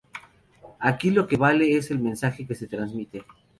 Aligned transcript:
Aquí 0.79 1.11
lo 1.11 1.27
que 1.27 1.37
vale 1.37 1.77
es 1.77 1.91
el 1.91 1.99
mensaje 1.99 2.47
que 2.47 2.55
se 2.55 2.65
transmite". 2.65 3.23